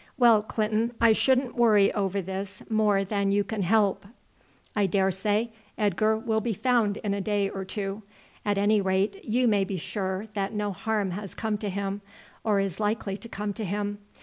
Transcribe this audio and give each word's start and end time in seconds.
Well, 0.17 0.41
Clinton, 0.41 0.95
I 0.99 1.11
shouldn't 1.11 1.55
worry 1.55 1.93
over 1.93 2.23
this 2.23 2.63
more 2.71 3.03
than 3.03 3.31
you 3.31 3.43
can 3.43 3.61
help. 3.61 4.07
I 4.75 4.87
daresay 4.87 5.49
Edgar 5.77 6.17
will 6.17 6.41
be 6.41 6.53
found 6.53 6.97
in 6.97 7.13
a 7.13 7.21
day 7.21 7.51
or 7.51 7.63
two. 7.63 8.01
At 8.43 8.57
any 8.57 8.81
rate 8.81 9.23
you 9.23 9.47
may 9.47 9.63
be 9.63 9.77
sure 9.77 10.25
that 10.33 10.53
no 10.53 10.71
harm 10.71 11.11
has 11.11 11.35
come 11.35 11.59
to 11.59 11.69
him, 11.69 12.01
or 12.43 12.59
is 12.59 12.79
likely 12.79 13.15
to 13.17 13.29
come 13.29 13.53
to 13.53 13.63
him. 13.63 13.99